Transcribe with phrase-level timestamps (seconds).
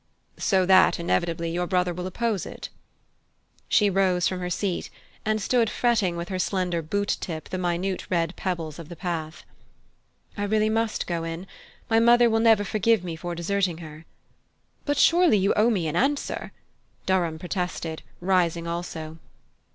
[0.39, 2.69] "So that, inevitably, your brother will oppose it?"
[3.69, 4.89] She rose from her seat,
[5.25, 9.43] and stood fretting with her slender boot tip the minute red pebbles of the path.
[10.35, 11.45] "I must really go in:
[11.87, 14.05] my mother will never forgive me for deserting her."
[14.85, 16.51] "But surely you owe me an answer?"
[17.05, 19.19] Durham protested, rising also.